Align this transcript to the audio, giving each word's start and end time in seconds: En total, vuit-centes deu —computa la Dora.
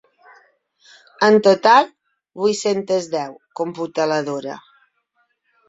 En 1.27 1.37
total, 1.47 1.91
vuit-centes 2.45 3.11
deu 3.13 3.39
—computa 3.45 4.11
la 4.15 4.21
Dora. 4.33 4.59